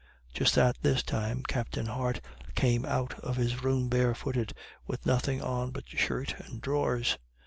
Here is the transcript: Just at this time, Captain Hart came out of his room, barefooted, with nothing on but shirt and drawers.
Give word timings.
Just 0.33 0.57
at 0.57 0.79
this 0.81 1.03
time, 1.03 1.43
Captain 1.43 1.85
Hart 1.85 2.21
came 2.55 2.87
out 2.87 3.13
of 3.19 3.35
his 3.35 3.61
room, 3.63 3.87
barefooted, 3.87 4.51
with 4.87 5.05
nothing 5.05 5.43
on 5.43 5.69
but 5.69 5.87
shirt 5.89 6.39
and 6.39 6.59
drawers. 6.59 7.19